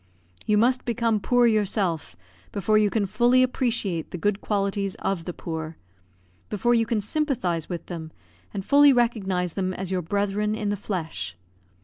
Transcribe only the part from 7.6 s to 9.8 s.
with them, and fully recognise them